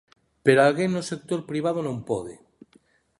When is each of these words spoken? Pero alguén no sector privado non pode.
Pero 0.45 0.59
alguén 0.61 0.89
no 0.93 1.03
sector 1.11 1.39
privado 1.51 1.79
non 1.83 1.97
pode. 2.09 2.33